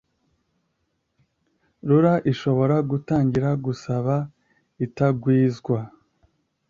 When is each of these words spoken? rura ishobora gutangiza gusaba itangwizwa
rura 1.87 2.13
ishobora 2.31 2.75
gutangiza 2.89 3.51
gusaba 3.65 4.15
itangwizwa 4.85 5.77